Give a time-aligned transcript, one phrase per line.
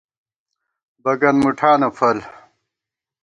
[1.03, 2.17] بَگن مُٹھانہ فَل